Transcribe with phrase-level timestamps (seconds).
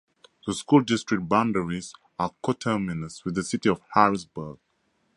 [0.47, 4.57] The school district boundaries are coterminous with the city of Harrisburg.